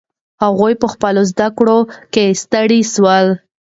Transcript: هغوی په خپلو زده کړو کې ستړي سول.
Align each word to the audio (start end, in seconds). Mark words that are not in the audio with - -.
هغوی 0.43 0.73
په 0.81 0.87
خپلو 0.93 1.21
زده 1.31 1.47
کړو 1.57 1.79
کې 2.13 2.25
ستړي 2.41 2.81
سول. 2.93 3.27